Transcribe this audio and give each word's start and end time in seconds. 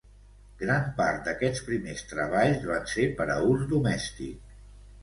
Gran 0.61 0.87
part 1.01 1.21
d'aquests 1.27 1.63
primers 1.67 2.03
treballs 2.15 2.67
van 2.73 2.91
ser 2.95 3.07
per 3.21 3.31
a 3.37 3.39
ús 3.53 3.71
domèstic. 3.79 4.55